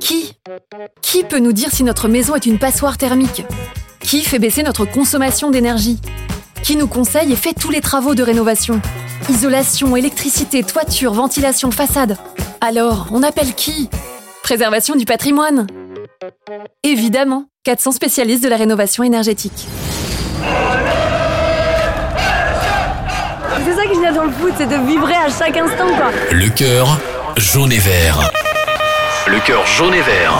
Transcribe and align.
Qui? 0.00 0.34
Qui 1.02 1.24
peut 1.24 1.38
nous 1.38 1.52
dire 1.52 1.68
si 1.70 1.84
notre 1.84 2.08
maison 2.08 2.34
est 2.34 2.46
une 2.46 2.58
passoire 2.58 2.96
thermique? 2.96 3.44
Qui 4.00 4.22
fait 4.22 4.38
baisser 4.38 4.62
notre 4.62 4.84
consommation 4.84 5.50
d'énergie? 5.50 6.00
Qui 6.62 6.76
nous 6.76 6.88
conseille 6.88 7.32
et 7.32 7.36
fait 7.36 7.52
tous 7.52 7.70
les 7.70 7.80
travaux 7.80 8.14
de 8.14 8.22
rénovation? 8.22 8.80
Isolation, 9.28 9.94
électricité, 9.96 10.62
toiture, 10.62 11.12
ventilation, 11.12 11.70
façade. 11.70 12.16
Alors, 12.60 13.08
on 13.12 13.22
appelle 13.22 13.54
qui? 13.54 13.88
Préservation 14.42 14.96
du 14.96 15.04
patrimoine 15.04 15.66
Évidemment, 16.82 17.44
400 17.64 17.92
spécialistes 17.92 18.42
de 18.42 18.48
la 18.48 18.56
rénovation 18.56 19.04
énergétique. 19.04 19.68
C'est 23.64 23.74
ça 23.74 23.86
que 23.86 23.94
j'aime 23.94 24.14
dans 24.14 24.24
le 24.24 24.32
foot, 24.32 24.52
c'est 24.56 24.66
de 24.66 24.86
vibrer 24.86 25.14
à 25.14 25.28
chaque 25.28 25.56
instant, 25.56 25.88
quoi. 25.96 26.10
Le 26.32 26.48
cœur 26.48 26.98
jaune 27.36 27.72
et 27.72 27.78
vert. 27.78 28.30
Le 29.26 29.44
cœur 29.44 29.66
jaune 29.66 29.94
et 29.94 30.02
vert. 30.02 30.32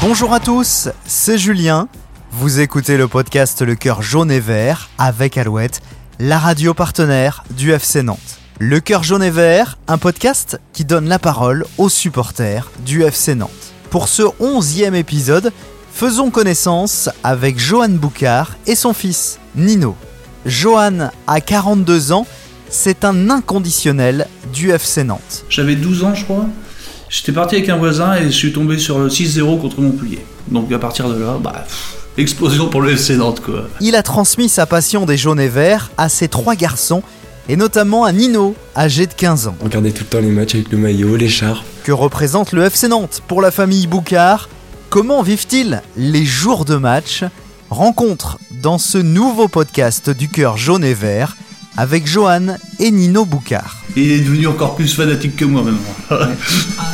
Bonjour 0.00 0.32
à 0.32 0.40
tous, 0.40 0.88
c'est 1.06 1.38
Julien. 1.38 1.88
Vous 2.30 2.60
écoutez 2.60 2.96
le 2.96 3.08
podcast 3.08 3.62
Le 3.62 3.74
cœur 3.74 4.02
jaune 4.02 4.30
et 4.30 4.40
vert 4.40 4.90
avec 4.98 5.36
Alouette, 5.38 5.80
la 6.18 6.38
radio 6.38 6.74
partenaire 6.74 7.44
du 7.50 7.72
FC 7.72 8.02
Nantes. 8.02 8.38
Le 8.58 8.80
cœur 8.80 9.02
jaune 9.02 9.22
et 9.22 9.30
vert, 9.30 9.78
un 9.88 9.98
podcast 9.98 10.60
qui 10.72 10.84
donne 10.84 11.08
la 11.08 11.18
parole 11.18 11.64
aux 11.78 11.88
supporters 11.88 12.70
du 12.84 13.02
FC 13.02 13.34
Nantes. 13.34 13.50
Pour 13.90 14.08
ce 14.08 14.22
onzième 14.40 14.94
épisode, 14.94 15.52
faisons 15.92 16.30
connaissance 16.30 17.08
avec 17.22 17.58
Johan 17.58 17.90
Boucard 17.90 18.52
et 18.66 18.74
son 18.74 18.92
fils, 18.92 19.38
Nino. 19.56 19.96
Johan 20.46 21.10
a 21.26 21.40
42 21.40 22.12
ans, 22.12 22.26
c'est 22.68 23.04
un 23.04 23.30
inconditionnel 23.30 24.28
du 24.52 24.70
FC 24.70 25.04
Nantes. 25.04 25.44
J'avais 25.48 25.76
12 25.76 26.04
ans, 26.04 26.14
je 26.14 26.24
crois. 26.24 26.46
J'étais 27.14 27.30
parti 27.30 27.54
avec 27.54 27.68
un 27.68 27.76
voisin 27.76 28.16
et 28.16 28.24
je 28.24 28.30
suis 28.30 28.52
tombé 28.52 28.76
sur 28.76 28.98
le 28.98 29.08
6-0 29.08 29.60
contre 29.60 29.80
Montpellier. 29.80 30.18
Donc 30.48 30.72
à 30.72 30.80
partir 30.80 31.08
de 31.08 31.14
là, 31.14 31.38
bah, 31.40 31.64
pff, 31.64 31.96
explosion 32.18 32.68
pour 32.68 32.82
le 32.82 32.90
FC 32.90 33.14
Nantes, 33.16 33.38
quoi. 33.40 33.68
Il 33.80 33.94
a 33.94 34.02
transmis 34.02 34.48
sa 34.48 34.66
passion 34.66 35.06
des 35.06 35.16
jaunes 35.16 35.38
et 35.38 35.46
verts 35.46 35.92
à 35.96 36.08
ses 36.08 36.26
trois 36.26 36.56
garçons, 36.56 37.04
et 37.48 37.54
notamment 37.54 38.04
à 38.04 38.10
Nino, 38.10 38.56
âgé 38.76 39.06
de 39.06 39.12
15 39.12 39.46
ans. 39.46 39.54
Regardez 39.62 39.92
tout 39.92 40.02
le 40.02 40.08
temps 40.08 40.18
les 40.18 40.32
matchs 40.32 40.56
avec 40.56 40.72
le 40.72 40.78
maillot, 40.78 41.14
l'écharpe. 41.14 41.64
Que 41.84 41.92
représente 41.92 42.50
le 42.50 42.64
FC 42.64 42.88
Nantes 42.88 43.22
pour 43.28 43.40
la 43.40 43.52
famille 43.52 43.86
Boucard? 43.86 44.48
Comment 44.90 45.22
vivent-ils 45.22 45.82
les 45.96 46.24
jours 46.24 46.64
de 46.64 46.74
match? 46.74 47.22
Rencontre 47.70 48.38
dans 48.60 48.78
ce 48.78 48.98
nouveau 48.98 49.46
podcast 49.46 50.10
du 50.10 50.28
cœur 50.28 50.56
jaune 50.56 50.82
et 50.82 50.94
vert 50.94 51.36
avec 51.76 52.06
Johan 52.08 52.56
et 52.80 52.90
Nino 52.90 53.24
Boucard. 53.24 53.76
Il 53.96 54.10
est 54.10 54.20
devenu 54.20 54.48
encore 54.48 54.74
plus 54.74 54.92
fanatique 54.92 55.36
que 55.36 55.44
moi 55.44 55.62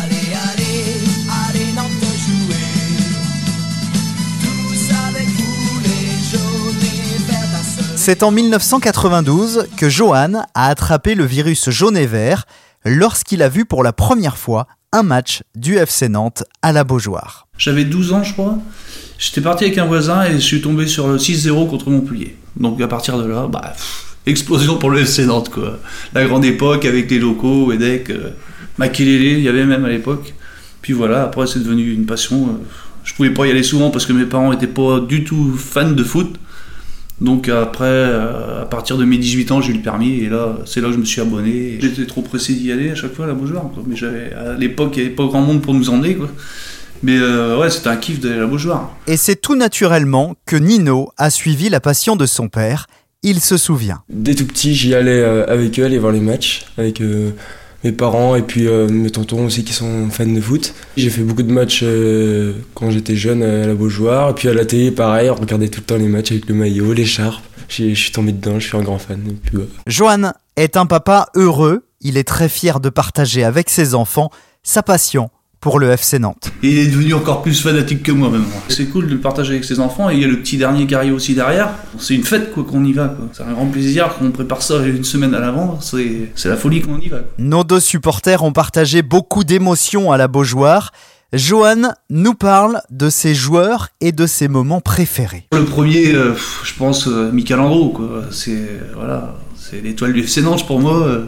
C'est 8.13 8.25
en 8.25 8.33
1992 8.33 9.69
que 9.77 9.89
Johan 9.89 10.43
a 10.57 10.67
attrapé 10.67 11.15
le 11.15 11.25
virus 11.25 11.71
jaune 11.71 11.97
et 11.97 12.07
vert 12.07 12.45
lorsqu'il 12.85 13.41
a 13.41 13.49
vu 13.49 13.65
pour 13.65 13.85
la 13.85 13.93
première 13.93 14.37
fois 14.37 14.67
un 14.93 15.05
match 15.05 15.45
du 15.55 15.77
FC 15.77 16.09
Nantes 16.09 16.43
à 16.61 16.73
la 16.73 16.83
Beaujoire. 16.83 17.47
J'avais 17.57 17.85
12 17.85 18.13
ans, 18.13 18.25
je 18.25 18.33
crois. 18.33 18.59
J'étais 19.17 19.41
parti 19.41 19.63
avec 19.63 19.79
un 19.79 19.85
voisin 19.85 20.25
et 20.25 20.33
je 20.33 20.39
suis 20.39 20.61
tombé 20.61 20.89
sur 20.89 21.07
le 21.07 21.19
6-0 21.19 21.71
contre 21.71 21.89
Montpellier. 21.89 22.35
Donc 22.57 22.81
à 22.81 22.89
partir 22.89 23.17
de 23.17 23.29
là, 23.29 23.47
bah, 23.47 23.75
explosion 24.27 24.77
pour 24.77 24.91
le 24.91 25.03
FC 25.03 25.25
Nantes, 25.25 25.51
quoi. 25.51 25.79
La 26.13 26.25
grande 26.27 26.45
époque 26.45 26.87
avec 26.87 27.09
les 27.13 27.21
locaux, 27.21 27.67
Wedek, 27.67 28.11
euh, 28.11 28.31
il 28.99 29.41
y 29.41 29.49
avait 29.49 29.67
même 29.67 29.85
à 29.85 29.89
l'époque. 29.89 30.35
Puis 30.83 30.95
voilà, 30.95 31.23
après 31.23 31.47
c'est 31.47 31.61
devenu 31.61 31.93
une 31.93 32.07
passion. 32.07 32.49
euh, 32.49 32.65
Je 33.05 33.15
pouvais 33.15 33.31
pas 33.31 33.47
y 33.47 33.53
aller 33.53 33.63
souvent 33.63 33.91
parce 33.93 34.05
que 34.05 34.13
mes 34.13 34.27
parents 34.27 34.53
étaient 34.53 34.67
pas 34.67 34.99
du 34.99 35.23
tout 35.23 35.55
fans 35.57 35.93
de 35.93 36.03
foot. 36.03 36.41
Donc 37.21 37.49
après, 37.49 37.85
euh, 37.85 38.63
à 38.63 38.65
partir 38.65 38.97
de 38.97 39.05
mes 39.05 39.19
18 39.19 39.51
ans, 39.53 39.61
j'ai 39.61 39.73
eu 39.73 39.77
le 39.77 39.83
permis 39.83 40.21
et 40.21 40.29
là, 40.29 40.57
c'est 40.65 40.81
là 40.81 40.89
que 40.89 40.95
je 40.95 40.99
me 40.99 41.05
suis 41.05 41.21
abonné. 41.21 41.79
J'étais 41.81 42.07
trop 42.07 42.23
pressé 42.23 42.55
d'y 42.55 42.73
aller 42.73 42.91
à 42.91 42.95
chaque 42.95 43.13
fois 43.13 43.27
à 43.27 43.29
la 43.29 43.35
Beaujoire. 43.35 43.65
quoi. 43.75 43.83
Mais 43.87 43.97
j'avais, 43.97 44.33
à 44.33 44.55
l'époque, 44.55 44.93
il 44.97 45.01
n'y 45.01 45.07
avait 45.07 45.15
pas 45.15 45.27
grand 45.27 45.43
monde 45.43 45.61
pour 45.61 45.75
nous 45.75 45.91
emmener. 45.91 46.15
Quoi. 46.15 46.29
Mais 47.03 47.19
euh, 47.19 47.59
ouais, 47.59 47.71
c'était 47.71 47.89
un 47.89 47.97
kiff 47.97 48.21
d'aller 48.21 48.37
à 48.37 48.41
la 48.41 48.47
Beaujoire. 48.47 48.91
Et 49.07 49.17
c'est 49.17 49.37
tout 49.37 49.55
naturellement 49.55 50.35
que 50.47 50.57
Nino 50.57 51.11
a 51.17 51.31
suivi 51.31 51.69
la 51.69 51.81
passion 51.81 52.17
de 52.17 52.27
son 52.27 52.49
père. 52.49 52.87
Il 53.23 53.41
se 53.41 53.59
souvient. 53.59 54.03
Dès 54.09 54.35
tout 54.35 54.47
petit, 54.47 54.75
j'y 54.75 54.95
allais 54.95 55.21
euh, 55.21 55.45
avec 55.47 55.79
eux, 55.79 55.85
aller 55.85 55.99
voir 55.99 56.13
les 56.13 56.21
matchs, 56.21 56.65
avec 56.79 57.03
euh, 57.03 57.33
mes 57.85 57.93
parents 57.93 58.37
et 58.37 58.43
puis 58.43 58.67
euh, 58.67 58.89
mes 58.89 59.11
tontons 59.11 59.47
aussi 59.47 59.65
qui 59.65 59.73
sont 59.73 60.11
fans 60.11 60.27
de 60.27 60.41
foot. 60.41 60.75
J'ai 60.97 61.11
fait 61.11 61.23
beaucoup 61.23 61.43
de 61.43 61.53
matchs 61.53 61.81
euh, 61.83 62.55
quand 62.75 62.91
j'étais 62.91 63.17
jeune 63.17 63.43
à 63.43 63.67
la 63.67 63.75
Beaujoire. 63.75 64.31
Et 64.31 64.35
puis 64.35 64.49
à 64.49 64.55
la 64.55 64.65
télé, 64.65 64.91
pareil, 64.91 65.31
on 65.31 65.35
regardait 65.35 65.69
tout 65.69 65.81
le 65.81 65.87
temps 65.87 65.97
les 65.97 66.09
matchs 66.09 66.33
avec 66.33 66.47
le 66.47 66.55
maillot, 66.55 66.93
l'écharpe. 66.93 67.43
Je 67.69 67.95
suis 67.95 68.13
tombé 68.13 68.33
dedans, 68.33 68.59
je 68.59 68.67
suis 68.67 68.77
un 68.77 68.83
grand 68.83 68.99
fan. 68.99 69.21
Johan 69.87 70.33
est 70.57 70.77
un 70.77 70.87
papa 70.87 71.29
heureux. 71.37 71.87
Il 72.01 72.17
est 72.17 72.25
très 72.25 72.49
fier 72.49 72.81
de 72.81 72.89
partager 72.89 73.45
avec 73.45 73.71
ses 73.71 73.95
enfants 73.95 74.31
sa 74.63 74.83
passion 74.83 75.31
pour 75.61 75.79
le 75.79 75.91
FC 75.91 76.19
Nantes. 76.19 76.51
Il 76.63 76.79
est 76.79 76.87
devenu 76.87 77.13
encore 77.15 77.43
plus 77.43 77.61
fanatique 77.61 78.03
que 78.03 78.13
moi 78.13 78.31
maintenant. 78.31 78.47
C'est 78.69 78.87
cool 78.87 79.07
de 79.09 79.13
le 79.15 79.21
partager 79.21 79.53
avec 79.53 79.65
ses 79.65 79.79
enfants 79.81 80.09
et 80.11 80.15
il 80.15 80.21
y 80.21 80.25
a 80.25 80.29
le 80.29 80.39
petit 80.39 80.57
dernier 80.57 80.87
qui 80.87 80.95
arrive 80.95 81.15
aussi 81.15 81.35
derrière. 81.35 81.71
C'est 81.99 82.15
une 82.15 82.25
fête 82.25 82.53
quoi 82.53 82.65
qu'on 82.65 82.85
y 82.85 82.93
va. 82.93 83.15
C'est 83.33 83.43
un 83.43 83.53
grand 83.53 83.67
plaisir 83.67 84.15
qu'on 84.19 84.31
prépare 84.31 84.63
ça 84.63 84.79
une 84.87 85.05
semaine 85.05 85.35
à 85.35 85.41
l'avance. 85.41 85.91
C'est, 85.91 86.31
c'est 86.35 86.49
la 86.49 86.57
folie 86.57 86.81
qu'on 86.81 86.99
y 86.99 87.09
va. 87.09 87.19
quoi. 87.19 87.29
Nos 87.39 87.63
deux 87.65 87.81
supporters 87.81 88.43
ont 88.43 88.53
partagé 88.53 89.03
beaucoup 89.03 89.45
d'émotions 89.45 90.11
à 90.13 90.17
la 90.17 90.29
Beaujoire. 90.29 90.93
Johan 91.33 91.93
nous 92.09 92.35
parle 92.35 92.81
de 92.91 93.09
ses 93.09 93.35
joueurs 93.37 93.89
et 94.01 94.11
de 94.11 94.27
ses 94.27 94.49
moments 94.49 94.81
préférés. 94.81 95.45
Le 95.53 95.65
premier, 95.65 96.13
euh, 96.15 96.35
je 96.65 96.73
pense, 96.75 97.07
euh, 97.07 97.31
Michael 97.31 97.61
Andro. 97.61 98.01
C'est, 98.33 98.81
voilà, 98.97 99.37
l'étoile 99.85 100.13
du 100.13 100.21
FC 100.23 100.43
Nantes 100.43 100.67
pour 100.67 100.81
moi. 100.81 101.07
Euh, 101.07 101.27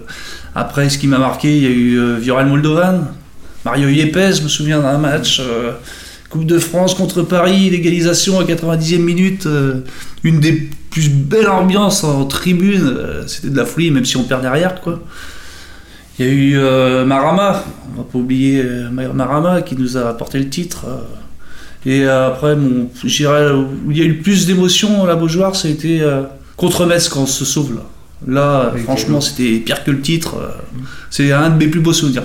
Après, 0.56 0.88
ce 0.91 0.99
qui 0.99 1.06
m'a 1.06 1.19
marqué, 1.19 1.56
il 1.56 1.62
y 1.62 1.66
a 1.66 1.70
eu 1.70 1.99
euh, 2.00 2.16
Viorel 2.19 2.47
Moldovan, 2.49 3.06
Mario 3.65 3.89
Yepes, 3.89 4.37
je 4.37 4.43
me 4.43 4.49
souviens 4.49 4.81
d'un 4.81 4.99
match. 4.99 5.41
euh, 5.41 5.73
Coupe 6.33 6.47
de 6.47 6.59
France 6.59 6.95
contre 6.95 7.21
Paris, 7.21 7.69
l'égalisation 7.69 8.41
à 8.41 8.45
90e 8.45 9.00
minute, 9.00 9.45
euh, 9.45 9.84
une 10.25 10.41
des 10.41 10.71
plus 10.89 11.11
belles 11.11 11.47
ambiances 11.50 12.05
en 12.05 12.25
tribune, 12.25 12.81
euh, 12.87 13.27
c'était 13.27 13.50
de 13.50 13.56
la 13.59 13.67
folie, 13.67 13.91
même 13.91 14.06
si 14.06 14.17
on 14.17 14.23
perd 14.23 14.41
derrière, 14.41 14.81
quoi. 14.81 15.03
Il 16.19 16.25
y 16.27 16.28
a 16.31 16.33
eu 16.33 16.53
euh, 16.56 17.05
Marama, 17.05 17.62
on 17.93 17.99
va 17.99 18.05
pas 18.11 18.19
oublier 18.19 18.65
Marama 18.91 19.61
qui 19.61 19.77
nous 19.77 19.99
a 19.99 20.09
apporté 20.09 20.39
le 20.39 20.49
titre. 20.49 20.87
Et 21.84 22.06
après, 22.06 22.56
mon, 22.56 22.84
où 22.84 23.91
il 23.91 23.99
y 23.99 24.00
a 24.00 24.05
eu 24.05 24.12
le 24.12 24.23
plus 24.23 24.47
d'émotions 24.47 25.05
à 25.05 25.06
la 25.06 25.17
Beaujoire, 25.17 25.55
ça 25.55 25.69
a 25.69 25.71
été 25.71 26.00
contre 26.56 26.87
Metz 26.87 27.11
quand 27.11 27.21
on 27.21 27.27
se 27.27 27.44
sauve 27.44 27.75
là. 27.75 27.83
Là, 28.27 28.73
franchement, 28.84 29.21
c'était 29.21 29.59
pire 29.59 29.84
que 29.84 29.91
le 29.91 30.00
titre. 30.00 30.37
C'est 31.11 31.33
un 31.33 31.50
de 31.50 31.56
mes 31.56 31.67
plus 31.67 31.81
beaux 31.81 31.93
souvenirs. 31.93 32.23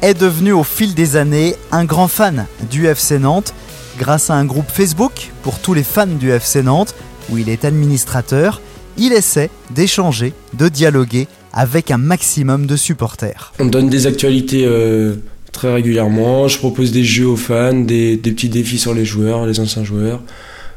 Est 0.00 0.18
devenu 0.18 0.52
au 0.52 0.64
fil 0.64 0.94
des 0.94 1.16
années 1.16 1.54
un 1.70 1.84
grand 1.84 2.08
fan 2.08 2.46
du 2.70 2.86
FC 2.86 3.18
Nantes 3.18 3.52
grâce 3.98 4.30
à 4.30 4.34
un 4.34 4.46
groupe 4.46 4.70
Facebook 4.70 5.32
pour 5.42 5.58
tous 5.58 5.74
les 5.74 5.82
fans 5.82 6.06
du 6.06 6.30
FC 6.30 6.62
Nantes 6.62 6.94
où 7.28 7.36
il 7.36 7.50
est 7.50 7.66
administrateur. 7.66 8.62
Il 8.96 9.12
essaie 9.12 9.50
d'échanger, 9.70 10.32
de 10.54 10.68
dialoguer 10.68 11.28
avec 11.52 11.90
un 11.90 11.98
maximum 11.98 12.66
de 12.66 12.74
supporters. 12.76 13.52
On 13.58 13.66
donne 13.66 13.90
des 13.90 14.06
actualités 14.06 14.64
euh, 14.64 15.16
très 15.52 15.74
régulièrement. 15.74 16.48
Je 16.48 16.56
propose 16.56 16.90
des 16.90 17.04
jeux 17.04 17.26
aux 17.26 17.36
fans, 17.36 17.74
des, 17.74 18.16
des 18.16 18.32
petits 18.32 18.48
défis 18.48 18.78
sur 18.78 18.94
les 18.94 19.04
joueurs, 19.04 19.44
les 19.44 19.60
anciens 19.60 19.84
joueurs. 19.84 20.22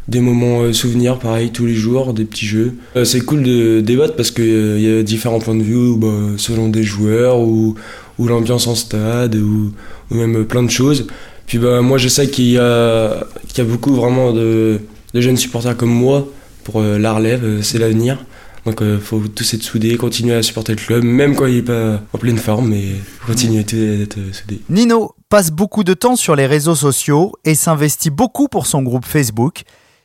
Des 0.09 0.19
moments 0.19 0.61
euh, 0.61 0.73
souvenirs, 0.73 1.19
pareil, 1.19 1.51
tous 1.51 1.65
les 1.65 1.75
jours, 1.75 2.13
des 2.13 2.25
petits 2.25 2.45
jeux. 2.45 2.73
Euh, 2.97 3.05
c'est 3.05 3.21
cool 3.21 3.43
de 3.43 3.79
débattre 3.79 4.15
parce 4.15 4.31
qu'il 4.31 4.81
y 4.81 4.99
a 4.99 5.03
différents 5.03 5.39
points 5.39 5.55
de 5.55 5.63
vue 5.63 5.95
bah, 5.95 6.35
selon 6.37 6.67
des 6.67 6.83
joueurs 6.83 7.39
ou, 7.39 7.75
ou 8.19 8.27
l'ambiance 8.27 8.67
en 8.67 8.75
stade 8.75 9.35
ou, 9.35 9.71
ou 10.11 10.15
même 10.15 10.45
plein 10.45 10.63
de 10.63 10.69
choses. 10.69 11.07
Puis 11.45 11.57
bah, 11.57 11.81
moi, 11.81 11.97
je 11.97 12.07
sais 12.07 12.29
qu'il 12.29 12.49
y 12.49 12.57
a, 12.57 13.23
qu'il 13.47 13.63
y 13.63 13.67
a 13.67 13.69
beaucoup 13.69 13.93
vraiment 13.95 14.33
de, 14.33 14.79
de 15.13 15.21
jeunes 15.21 15.37
supporters 15.37 15.75
comme 15.77 15.89
moi 15.89 16.27
pour 16.63 16.81
euh, 16.81 16.97
la 16.97 17.13
relève, 17.13 17.43
euh, 17.43 17.61
c'est 17.61 17.77
l'avenir. 17.77 18.17
Donc 18.65 18.79
il 18.81 18.99
faut 18.99 19.21
tous 19.33 19.53
être 19.53 19.63
soudés, 19.63 19.95
continuer 19.95 20.35
à 20.35 20.43
supporter 20.43 20.73
le 20.73 20.77
club, 20.81 21.01
même 21.01 21.37
quand 21.37 21.45
il 21.45 21.55
n'est 21.55 21.61
pas 21.61 22.01
en 22.11 22.17
pleine 22.17 22.37
forme, 22.37 22.67
mais 22.67 22.95
continuer 23.25 23.63
tous 23.63 23.77
d'être 23.77 24.17
euh, 24.17 24.33
soudés. 24.33 24.59
Nino 24.67 25.15
passe 25.29 25.51
beaucoup 25.51 25.85
de 25.85 25.93
temps 25.93 26.17
sur 26.17 26.35
les 26.35 26.45
réseaux 26.45 26.75
sociaux 26.75 27.31
et 27.45 27.55
s'investit 27.55 28.09
beaucoup 28.09 28.49
pour 28.49 28.67
son 28.67 28.81
groupe 28.83 29.05
Facebook, 29.05 29.61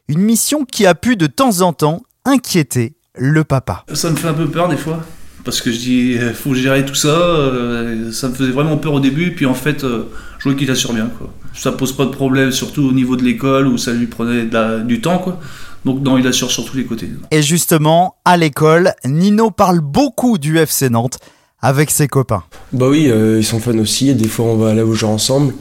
une 0.06 0.20
mission 0.20 0.65
qui 0.65 0.87
a 0.87 0.94
pu 0.94 1.17
de 1.17 1.26
temps 1.26 1.61
en 1.61 1.73
temps 1.73 2.03
inquiéter 2.25 2.94
le 3.17 3.43
papa. 3.43 3.85
Ça 3.94 4.11
me 4.11 4.17
fait 4.17 4.29
un 4.29 4.35
peu 4.35 4.49
peur 4.49 4.69
des 4.69 4.76
fois. 4.76 5.00
Parce 5.44 5.61
que 5.61 5.71
je 5.73 5.79
dis, 5.79 6.12
il 6.12 6.35
faut 6.35 6.55
gérer 6.55 6.85
tout 6.85 6.94
ça. 6.94 7.09
euh, 7.09 8.12
ça 8.12 8.29
me 8.29 8.35
faisait 8.35 8.50
vraiment 8.53 8.77
peur 8.77 8.94
au 8.94 9.00
début, 9.00 9.33
puis 9.35 9.47
en 9.47 9.55
fait, 9.55 9.85
euh, 9.85 10.05
je 10.39 10.49
vois 10.49 10.59
qu'il 10.59 10.71
assure 10.71 10.93
bien. 10.93 11.11
Quoi. 11.19 11.33
Ça 11.55 11.73
pose 11.73 11.93
pas 11.97 12.05
de 12.05 12.11
problème, 12.11 12.50
surtout 12.53 12.83
au 12.83 12.93
niveau 12.93 13.17
de 13.17 13.23
l'école 13.23 13.67
où 13.69 13.77
ça 13.79 13.93
lui 13.93 14.06
prenait 14.06 14.44
de 14.44 14.53
la- 14.55 14.79
du 14.79 15.00
temps. 15.00 15.19
Quoi. 15.19 15.39
Donc 15.85 16.00
non, 16.03 16.17
il 16.19 16.27
assure 16.27 16.50
sur 16.50 16.65
tous 16.65 16.77
les 16.77 16.85
côtés. 16.85 17.09
Et 17.31 17.43
justement, 17.43 18.15
à 18.25 18.37
l'école, 18.37 18.93
Nino 19.05 19.50
parle 19.50 19.81
beaucoup 19.81 20.39
du 20.39 20.59
FC 20.59 20.89
Nantes 20.91 21.19
avec 21.61 21.91
ses 21.91 22.09
copains. 22.09 22.44
Bah 22.73 22.87
oui, 22.89 23.09
euh, 23.09 23.39
ils 23.39 23.44
sont 23.44 23.59
fans 23.61 23.77
aussi, 23.79 24.09
et 24.11 24.15
des 24.15 24.29
fois 24.29 24.47
on 24.47 24.56
va 24.56 24.75
là 24.75 24.85
où 24.85 24.94
jouer 24.94 25.09
ensemble. 25.11 25.55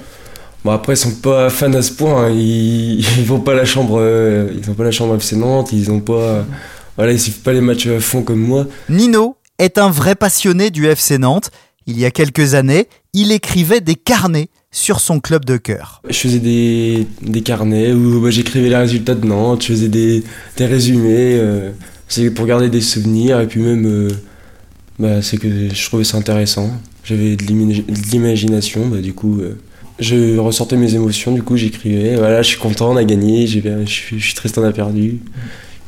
Bon 0.64 0.72
après 0.72 0.94
ils 0.94 0.98
sont 0.98 1.16
pas 1.16 1.50
fans 1.50 1.74
à 1.74 1.82
ce 1.82 1.92
point, 1.92 2.26
hein. 2.26 2.30
ils, 2.30 3.00
ils 3.20 3.26
vont 3.26 3.40
pas 3.40 3.54
à 3.54 3.56
la 3.56 3.66
chambre, 3.66 3.98
euh, 4.00 4.48
ils 4.56 4.70
ont 4.70 4.76
pas 4.76 4.84
la 4.84 4.92
chambre 4.92 5.16
FC 5.16 5.36
Nantes, 5.36 5.72
ils 5.74 5.90
ont 5.92 6.00
pas, 6.00 6.46
voilà 6.98 7.12
ils 7.14 7.20
suivent 7.20 7.40
pas 7.42 7.52
les 7.54 7.62
matchs 7.62 7.88
à 7.88 8.00
fond 8.00 8.22
comme 8.22 8.40
moi. 8.42 8.68
Nino 8.90 9.38
est 9.62 9.78
un 9.78 9.90
vrai 9.90 10.16
passionné 10.16 10.70
du 10.72 10.88
FC 10.88 11.18
Nantes. 11.18 11.52
Il 11.88 12.00
y 12.00 12.06
a 12.06 12.12
quelques 12.12 12.54
années, 12.54 12.88
il 13.14 13.32
écrivait 13.32 13.82
des 13.82 13.96
carnets 13.96 14.50
sur 14.72 15.00
son 15.00 15.20
club 15.20 15.46
de 15.46 15.58
cœur. 15.58 16.02
Je 16.10 16.16
faisais 16.18 16.40
des, 16.40 17.08
des 17.22 17.42
carnets 17.42 17.92
où 17.92 18.22
bah, 18.22 18.30
j'écrivais 18.30 18.70
les 18.70 18.76
résultats 18.76 19.16
de 19.16 19.26
Nantes, 19.26 19.64
je 19.64 19.68
faisais 19.68 19.88
des, 19.90 20.24
des 20.58 20.66
résumés, 20.66 21.36
euh, 21.40 21.72
c'est 22.08 22.30
pour 22.32 22.46
garder 22.46 22.70
des 22.70 22.82
souvenirs 22.82 23.40
et 23.42 23.48
puis 23.48 23.62
même, 23.62 23.86
euh, 23.86 24.10
bah, 25.00 25.22
c'est 25.22 25.38
que 25.38 25.74
je 25.74 25.86
trouvais 25.88 26.04
ça 26.04 26.18
intéressant. 26.18 26.72
J'avais 27.04 27.36
de 27.36 27.44
l'imagi- 27.44 27.84
de 27.84 28.12
l'imagination, 28.12 28.88
bah, 28.88 29.02
du 29.02 29.14
coup, 29.14 29.40
euh, 29.42 29.58
je 30.00 30.38
ressortais 30.38 30.78
mes 30.78 30.94
émotions, 30.96 31.32
du 31.34 31.44
coup 31.44 31.58
j'écrivais, 31.58 32.16
voilà, 32.16 32.42
je 32.42 32.48
suis 32.50 32.60
content, 32.60 32.92
on 32.92 32.96
a 32.96 33.04
gagné, 33.04 33.48
je 33.48 33.60
suis, 33.88 34.34
triste, 34.36 34.58
on 34.58 34.64
a 34.64 34.72
perdu. 34.72 35.20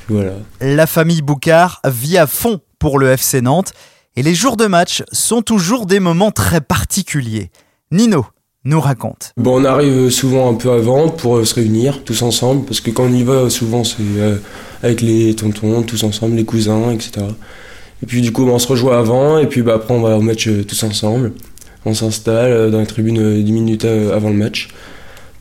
Voilà. 0.10 0.34
La 0.60 0.88
famille 0.88 1.22
Boucard 1.22 1.82
vit 1.88 2.18
à 2.18 2.28
fond 2.28 2.60
pour 2.84 3.00
le 3.00 3.12
FC 3.12 3.40
Nantes 3.40 3.72
et 4.18 4.24
les 4.24 4.36
jours 4.36 4.58
de 4.58 4.66
match 4.66 5.04
sont 5.14 5.42
toujours 5.42 5.86
des 5.86 6.02
moments 6.02 6.32
très 6.32 6.60
particuliers. 6.60 7.50
Nino 7.92 8.26
nous 8.66 8.82
raconte. 8.82 9.32
Bon, 9.38 9.62
on 9.62 9.64
arrive 9.64 10.10
souvent 10.10 10.50
un 10.52 10.56
peu 10.56 10.70
avant 10.70 11.08
pour 11.08 11.38
euh, 11.38 11.46
se 11.46 11.56
réunir 11.56 12.04
tous 12.04 12.22
ensemble, 12.24 12.66
parce 12.66 12.82
que 12.82 12.92
quand 12.92 13.06
on 13.06 13.14
y 13.14 13.24
va, 13.24 13.50
souvent 13.50 13.86
c'est 13.86 13.96
euh, 14.18 14.36
avec 14.82 15.00
les 15.00 15.34
tontons, 15.34 15.82
tous 15.84 16.04
ensemble, 16.04 16.36
les 16.36 16.44
cousins, 16.44 16.92
etc. 16.92 17.26
Et 18.02 18.06
puis 18.06 18.20
du 18.22 18.34
coup, 18.34 18.46
on 18.46 18.60
se 18.60 18.68
rejoint 18.68 19.00
avant, 19.00 19.38
et 19.38 19.48
puis 19.48 19.62
bah, 19.62 19.76
après 19.76 19.94
on 19.94 20.02
va 20.02 20.18
au 20.18 20.22
match 20.22 20.50
euh, 20.50 20.66
tous 20.66 20.84
ensemble. 20.84 21.32
On 21.86 21.94
s'installe 21.94 22.70
dans 22.70 22.82
les 22.82 22.86
tribunes 22.86 23.20
euh, 23.22 23.42
10 23.42 23.50
minutes 23.54 23.86
avant 23.86 24.28
le 24.28 24.36
match 24.36 24.68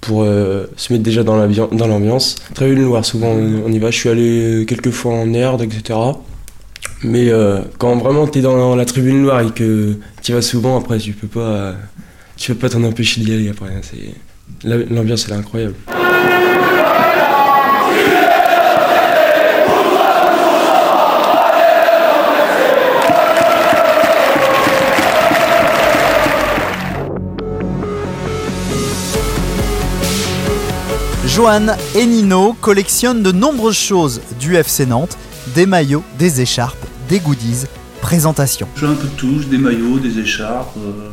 pour 0.01 0.25
se 0.25 0.93
mettre 0.93 1.03
déjà 1.05 1.25
dans 1.25 1.37
l'ambian- 1.37 1.73
dans 1.73 1.87
l'ambiance. 1.89 2.37
Tribune 2.55 2.83
Loire, 2.85 3.05
souvent 3.05 3.31
on, 3.31 3.73
y 3.73 3.79
va. 3.81 3.91
Je 3.93 3.99
suis 3.99 4.09
allé 4.09 4.65
quelques 4.67 4.91
fois 4.91 5.15
en 5.15 5.33
Erde, 5.33 5.63
etc. 5.63 5.97
Mais 7.05 7.31
euh, 7.31 7.61
quand 7.79 7.97
vraiment 7.97 8.27
t'es 8.27 8.41
dans 8.41 8.77
la 8.77 8.85
tribune 8.85 9.23
Loire 9.23 9.41
et 9.41 9.51
que 9.51 9.97
tu 10.23 10.33
vas 10.33 10.43
souvent, 10.43 10.79
après 10.79 10.99
tu 10.99 11.13
peux 11.13 11.27
pas. 11.27 11.75
tu 12.37 12.55
peux 12.55 12.59
pas 12.61 12.69
t'en 12.69 12.85
empêcher 12.85 13.21
d'y 13.21 13.33
aller 13.33 13.49
après. 13.49 13.69
hein, 13.69 13.81
L'ambiance 14.65 15.27
elle 15.29 15.35
est 15.35 15.39
incroyable. 15.39 15.75
Johan 31.27 31.69
et 31.95 32.05
Nino 32.07 32.55
collectionnent 32.61 33.23
de 33.23 33.33
nombreuses 33.33 33.77
choses 33.77 34.21
du 34.39 34.57
FC 34.57 34.87
Nantes, 34.87 35.17
des 35.55 35.67
maillots, 35.67 36.05
des 36.19 36.41
écharpes, 36.41 36.82
des 37.13 37.19
goodies, 37.21 37.67
présentation. 38.01 38.67
J'ai 38.75 38.87
un 38.87 38.95
peu 38.95 39.07
de 39.07 39.13
tout, 39.19 39.35
j'ai 39.43 39.49
des 39.51 39.59
maillots, 39.59 39.99
des 39.99 40.19
écharpes. 40.19 40.79
euh, 40.79 41.11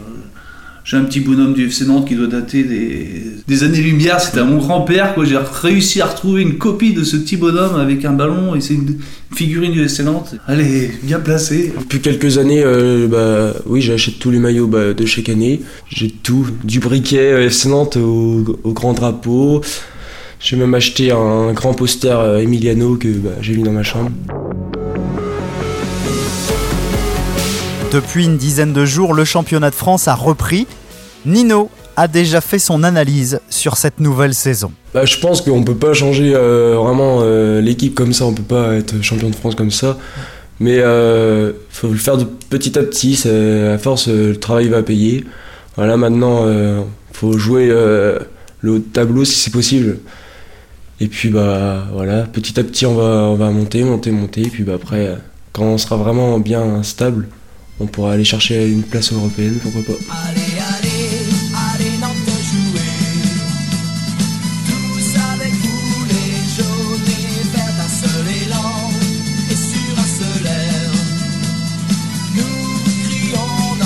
j'ai 0.86 0.96
un 0.96 1.04
petit 1.04 1.20
bonhomme 1.20 1.54
du 1.54 1.66
FC 1.68 1.84
Nantes 1.84 2.08
qui 2.08 2.16
doit 2.16 2.28
dater 2.28 2.64
des, 2.64 3.22
des 3.46 3.64
années-lumière. 3.64 4.22
C'était 4.22 4.40
à 4.40 4.46
mon 4.46 4.60
grand-père. 4.60 5.14
quoi. 5.14 5.26
J'ai 5.26 5.38
réussi 5.62 6.00
à 6.00 6.06
retrouver 6.06 6.42
une 6.42 6.58
copie 6.58 6.94
de 6.94 7.04
ce 7.04 7.18
petit 7.18 7.36
bonhomme 7.36 7.76
avec 7.76 8.06
un 8.06 8.14
ballon 8.14 8.56
et 8.56 8.62
c'est 8.62 8.76
une 8.76 8.96
figurine 9.36 9.74
du 9.74 9.84
FC 9.84 10.04
Nantes. 10.04 10.36
Elle 10.48 10.62
est 10.62 10.90
bien 11.04 11.20
placée. 11.20 11.74
Depuis 11.78 12.00
quelques 12.00 12.38
années, 12.38 12.64
euh, 12.64 13.10
bah, 13.10 13.60
oui, 13.66 13.82
j'achète 13.82 14.20
tous 14.20 14.32
les 14.32 14.40
maillots 14.40 14.68
bah, 14.68 14.94
de 14.94 15.06
chaque 15.06 15.28
année. 15.28 15.60
J'ai 15.90 16.10
tout, 16.10 16.48
du 16.64 16.80
briquet 16.80 17.34
euh, 17.34 17.46
FC 17.48 17.68
Nantes 17.68 17.98
au, 17.98 18.58
au 18.64 18.72
grand 18.72 18.94
drapeau. 18.94 19.62
J'ai 20.40 20.56
même 20.56 20.74
acheté 20.74 21.12
un 21.12 21.52
grand 21.52 21.74
poster 21.74 22.40
Emiliano 22.40 22.96
que 22.96 23.10
bah, 23.10 23.32
j'ai 23.42 23.54
mis 23.58 23.64
dans 23.64 23.74
ma 23.74 23.84
chambre. 23.84 24.10
Depuis 27.92 28.26
une 28.26 28.38
dizaine 28.38 28.72
de 28.72 28.86
jours, 28.86 29.16
le 29.16 29.26
championnat 29.26 29.72
de 29.72 29.76
France 29.76 30.08
a 30.08 30.14
repris. 30.14 30.68
Nino 31.26 31.72
a 31.96 32.08
déjà 32.08 32.40
fait 32.40 32.60
son 32.60 32.84
analyse 32.84 33.40
sur 33.50 33.78
cette 33.78 34.00
nouvelle 34.00 34.36
saison. 34.36 34.72
Bah, 34.94 35.06
je 35.06 35.18
pense 35.18 35.42
qu'on 35.42 35.64
peut 35.64 35.76
pas 35.76 35.94
changer 35.94 36.34
euh, 36.36 36.76
vraiment 36.78 37.22
euh, 37.24 37.62
l'équipe 37.62 37.96
comme 37.96 38.14
ça, 38.14 38.26
on 38.26 38.34
peut 38.34 38.44
pas 38.44 38.76
être 38.76 39.02
champion 39.02 39.32
de 39.32 39.36
France 39.36 39.56
comme 39.56 39.72
ça. 39.72 39.98
Mais 40.60 40.78
euh, 40.78 41.52
faut 41.72 41.88
le 41.88 41.98
faire 41.98 42.18
petit 42.50 42.78
à 42.78 42.84
petit, 42.84 43.28
à 43.28 43.80
force 43.80 44.08
le 44.08 44.36
travail 44.36 44.68
va 44.68 44.84
payer. 44.84 45.26
Voilà, 45.76 45.98
maintenant 45.98 46.42
euh, 46.44 46.82
faut 47.12 47.40
jouer 47.40 47.70
le 47.70 48.72
haut 48.72 48.78
de 48.78 48.84
tableau 48.84 49.26
si 49.26 49.40
c'est 49.40 49.52
possible. 49.52 49.98
Et 51.00 51.08
puis 51.08 51.30
bah 51.30 51.88
voilà, 51.92 52.24
petit 52.24 52.60
à 52.60 52.64
petit 52.64 52.86
on 52.86 52.94
va, 52.94 53.30
on 53.30 53.36
va 53.36 53.50
monter, 53.50 53.84
monter, 53.84 54.12
monter. 54.12 54.42
Et 54.42 54.50
puis 54.50 54.64
bah 54.64 54.74
après, 54.76 55.18
quand 55.54 55.64
on 55.64 55.78
sera 55.80 55.98
vraiment 55.98 56.40
bien 56.40 56.84
stable, 56.84 57.28
on 57.80 57.86
pourra 57.88 58.14
aller 58.14 58.24
chercher 58.24 58.68
une 58.68 58.84
place 58.84 59.12
européenne, 59.14 59.58
pourquoi 59.62 59.82
pas. 59.84 60.00
Allez, 60.28 60.42
allez, 60.78 61.10
allez 61.54 61.98
Nantes 62.02 62.16
jouer 62.52 62.82
Tous 64.68 65.20
avec 65.34 65.54
vous 65.54 66.06
les 66.10 66.34
jaunes 66.58 67.08
et 67.08 67.44
verts 67.56 67.76
d'un 67.78 68.08
seul 68.08 68.28
élan 68.46 68.92
Et 69.50 69.56
sur 69.56 69.94
un 69.98 70.10
seul 70.20 70.46
air 70.48 70.92
Nous 72.36 72.80
crions 73.08 73.78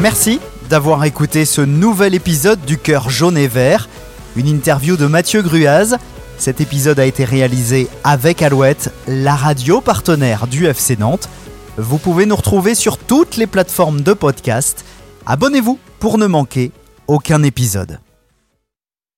Merci 0.00 0.40
d'avoir 0.70 1.04
écouté 1.04 1.44
ce 1.44 1.60
nouvel 1.60 2.14
épisode 2.14 2.60
du 2.64 2.78
Cœur 2.78 3.10
jaune 3.10 3.36
et 3.38 3.48
vert, 3.48 3.88
une 4.36 4.48
interview 4.48 4.96
de 4.96 5.06
Mathieu 5.06 5.42
Gruaz. 5.42 5.96
Cet 6.44 6.60
épisode 6.60 7.00
a 7.00 7.06
été 7.06 7.24
réalisé 7.24 7.88
avec 8.04 8.42
Alouette, 8.42 8.92
la 9.08 9.34
radio 9.34 9.80
partenaire 9.80 10.46
du 10.46 10.66
FC 10.66 10.94
Nantes. 10.94 11.30
Vous 11.78 11.96
pouvez 11.96 12.26
nous 12.26 12.36
retrouver 12.36 12.74
sur 12.74 12.98
toutes 12.98 13.38
les 13.38 13.46
plateformes 13.46 14.02
de 14.02 14.12
podcast. 14.12 14.84
Abonnez-vous 15.24 15.78
pour 16.00 16.18
ne 16.18 16.26
manquer 16.26 16.70
aucun 17.06 17.42
épisode. 17.42 17.98